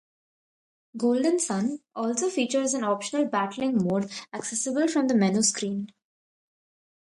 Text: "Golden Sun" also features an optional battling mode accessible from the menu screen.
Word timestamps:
"Golden 0.97 1.37
Sun" 1.37 1.81
also 1.95 2.31
features 2.31 2.73
an 2.73 2.83
optional 2.83 3.25
battling 3.25 3.85
mode 3.87 4.11
accessible 4.33 4.87
from 4.87 5.07
the 5.07 5.13
menu 5.13 5.43
screen. 5.43 5.91